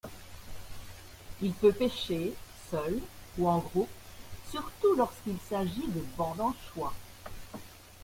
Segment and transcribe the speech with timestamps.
[1.43, 2.33] Il peut pêcher
[2.71, 2.99] seul
[3.37, 3.87] ou en groupe
[4.49, 6.95] surtout lorsqu'il s'agit de bancs d'anchois.